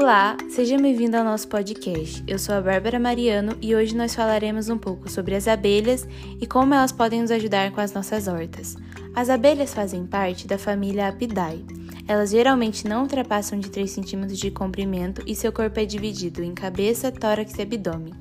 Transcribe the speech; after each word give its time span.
Olá, 0.00 0.36
seja 0.48 0.78
bem-vindo 0.78 1.16
ao 1.16 1.24
nosso 1.24 1.48
podcast. 1.48 2.22
Eu 2.24 2.38
sou 2.38 2.54
a 2.54 2.60
Bárbara 2.60 3.00
Mariano 3.00 3.58
e 3.60 3.74
hoje 3.74 3.96
nós 3.96 4.14
falaremos 4.14 4.68
um 4.68 4.78
pouco 4.78 5.10
sobre 5.10 5.34
as 5.34 5.48
abelhas 5.48 6.06
e 6.40 6.46
como 6.46 6.72
elas 6.72 6.92
podem 6.92 7.20
nos 7.20 7.32
ajudar 7.32 7.72
com 7.72 7.80
as 7.80 7.92
nossas 7.92 8.28
hortas. 8.28 8.76
As 9.12 9.28
abelhas 9.28 9.74
fazem 9.74 10.06
parte 10.06 10.46
da 10.46 10.56
família 10.56 11.08
Apidae. 11.08 11.66
Elas 12.06 12.30
geralmente 12.30 12.86
não 12.86 13.02
ultrapassam 13.02 13.58
de 13.58 13.70
3 13.70 13.92
cm 13.92 14.26
de 14.28 14.52
comprimento 14.52 15.20
e 15.26 15.34
seu 15.34 15.50
corpo 15.50 15.80
é 15.80 15.84
dividido 15.84 16.44
em 16.44 16.54
cabeça, 16.54 17.10
tórax 17.10 17.58
e 17.58 17.62
abdômen. 17.62 18.14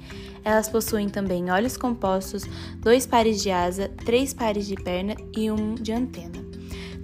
Elas 0.43 0.67
possuem 0.67 1.07
também 1.07 1.51
olhos 1.51 1.77
compostos, 1.77 2.43
dois 2.79 3.05
pares 3.05 3.39
de 3.43 3.51
asa, 3.51 3.87
três 4.03 4.33
pares 4.33 4.65
de 4.65 4.73
perna 4.75 5.15
e 5.31 5.51
um 5.51 5.75
de 5.75 5.91
antena. 5.91 6.43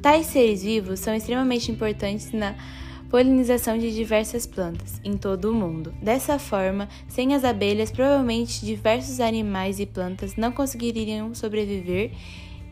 Tais 0.01 0.25
seres 0.25 0.63
vivos 0.63 0.99
são 0.99 1.13
extremamente 1.13 1.71
importantes 1.71 2.31
na 2.31 2.55
polinização 3.13 3.77
de 3.77 3.93
diversas 3.93 4.47
plantas 4.47 4.99
em 5.03 5.15
todo 5.15 5.51
o 5.51 5.53
mundo. 5.53 5.93
Dessa 6.01 6.39
forma, 6.39 6.89
sem 7.07 7.35
as 7.35 7.43
abelhas, 7.43 7.91
provavelmente 7.91 8.65
diversos 8.65 9.19
animais 9.19 9.79
e 9.79 9.85
plantas 9.85 10.35
não 10.35 10.51
conseguiriam 10.51 11.35
sobreviver 11.35 12.09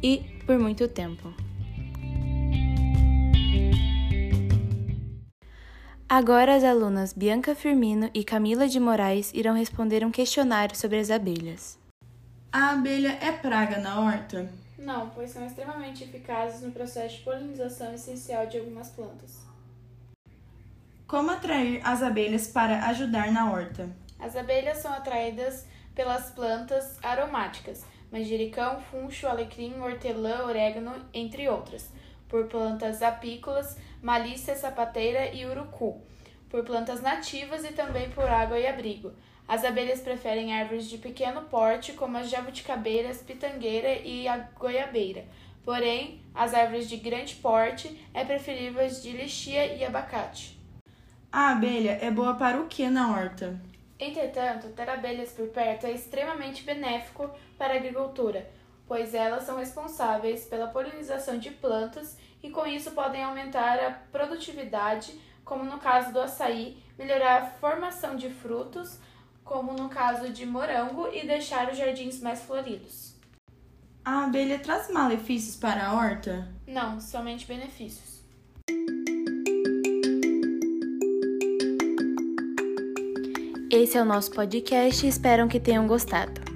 e 0.01 0.23
por 0.47 0.57
muito 0.57 0.87
tempo. 0.87 1.31
Agora 6.09 6.55
as 6.55 6.63
alunas 6.63 7.13
Bianca 7.13 7.53
Firmino 7.53 8.09
e 8.11 8.23
Camila 8.23 8.67
de 8.67 8.79
Moraes 8.79 9.31
irão 9.35 9.53
responder 9.53 10.03
um 10.03 10.09
questionário 10.09 10.75
sobre 10.75 10.97
as 10.97 11.11
abelhas. 11.11 11.77
A 12.51 12.71
abelha 12.71 13.15
é 13.21 13.31
praga 13.31 13.77
na 13.77 14.01
horta? 14.01 14.49
Não, 14.79 15.11
pois 15.11 15.29
são 15.29 15.45
extremamente 15.45 16.03
eficazes 16.03 16.63
no 16.63 16.71
processo 16.71 17.17
de 17.17 17.21
polinização 17.21 17.93
essencial 17.93 18.47
de 18.47 18.57
algumas 18.57 18.89
plantas. 18.89 19.50
Como 21.11 21.29
atrair 21.29 21.81
as 21.83 22.01
abelhas 22.01 22.47
para 22.47 22.85
ajudar 22.85 23.33
na 23.33 23.51
horta? 23.51 23.89
As 24.17 24.33
abelhas 24.37 24.77
são 24.77 24.93
atraídas 24.93 25.67
pelas 25.93 26.31
plantas 26.31 26.97
aromáticas, 27.03 27.85
manjericão, 28.09 28.79
funcho, 28.79 29.27
alecrim, 29.27 29.77
hortelã, 29.81 30.45
orégano, 30.45 30.93
entre 31.13 31.49
outras, 31.49 31.91
por 32.29 32.45
plantas 32.45 33.01
apícolas, 33.01 33.77
malícia 34.01 34.55
sapateira 34.55 35.33
e 35.33 35.45
urucu, 35.45 36.01
por 36.49 36.63
plantas 36.63 37.01
nativas 37.01 37.65
e 37.65 37.73
também 37.73 38.09
por 38.11 38.29
água 38.29 38.57
e 38.57 38.65
abrigo. 38.65 39.11
As 39.45 39.65
abelhas 39.65 39.99
preferem 39.99 40.53
árvores 40.53 40.89
de 40.89 40.97
pequeno 40.97 41.41
porte, 41.41 41.91
como 41.91 42.17
as 42.17 42.29
jabuticabeiras, 42.29 43.21
pitangueira 43.21 43.95
e 43.95 44.29
a 44.29 44.37
goiabeira. 44.57 45.25
Porém, 45.61 46.23
as 46.33 46.53
árvores 46.53 46.87
de 46.87 46.95
grande 46.95 47.35
porte 47.35 48.01
é 48.13 48.23
preferível 48.23 48.87
de 48.87 49.11
lixia 49.11 49.75
e 49.75 49.83
abacate. 49.83 50.60
A 51.31 51.51
abelha 51.51 51.97
é 52.01 52.11
boa 52.11 52.35
para 52.35 52.59
o 52.59 52.67
que 52.67 52.89
na 52.89 53.09
horta? 53.09 53.57
Entretanto, 53.97 54.67
ter 54.75 54.89
abelhas 54.89 55.31
por 55.31 55.47
perto 55.47 55.85
é 55.85 55.91
extremamente 55.93 56.61
benéfico 56.63 57.29
para 57.57 57.73
a 57.73 57.77
agricultura, 57.77 58.49
pois 58.85 59.13
elas 59.13 59.43
são 59.43 59.57
responsáveis 59.57 60.43
pela 60.43 60.67
polinização 60.67 61.37
de 61.37 61.49
plantas 61.49 62.17
e 62.43 62.49
com 62.49 62.65
isso 62.65 62.91
podem 62.91 63.23
aumentar 63.23 63.79
a 63.79 63.91
produtividade, 64.11 65.17
como 65.45 65.63
no 65.63 65.77
caso 65.77 66.11
do 66.11 66.19
açaí, 66.19 66.83
melhorar 66.99 67.41
a 67.41 67.45
formação 67.45 68.17
de 68.17 68.29
frutos, 68.29 68.99
como 69.45 69.71
no 69.71 69.87
caso 69.87 70.29
de 70.33 70.45
morango, 70.45 71.07
e 71.13 71.25
deixar 71.25 71.71
os 71.71 71.77
jardins 71.77 72.19
mais 72.19 72.41
floridos. 72.41 73.15
A 74.03 74.25
abelha 74.25 74.59
traz 74.59 74.89
malefícios 74.89 75.55
para 75.55 75.87
a 75.87 75.93
horta? 75.93 76.53
Não, 76.67 76.99
somente 76.99 77.45
benefícios. 77.45 78.10
Esse 83.73 83.97
é 83.97 84.01
o 84.01 84.05
nosso 84.05 84.31
podcast 84.31 85.05
e 85.05 85.07
espero 85.07 85.47
que 85.47 85.57
tenham 85.57 85.87
gostado. 85.87 86.50